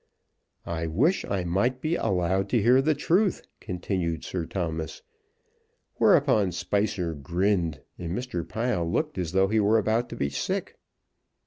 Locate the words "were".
9.59-9.77